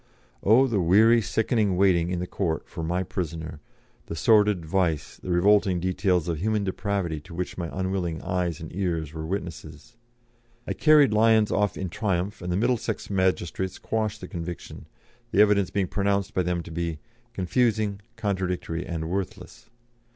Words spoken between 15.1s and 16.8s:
the evidence being pronounced by them to